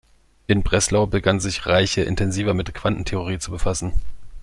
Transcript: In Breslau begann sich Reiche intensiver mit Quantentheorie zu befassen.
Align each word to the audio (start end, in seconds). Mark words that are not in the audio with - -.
In 0.47 0.63
Breslau 0.63 1.05
begann 1.05 1.39
sich 1.39 1.67
Reiche 1.67 2.01
intensiver 2.01 2.55
mit 2.55 2.73
Quantentheorie 2.73 3.37
zu 3.37 3.51
befassen. 3.51 3.93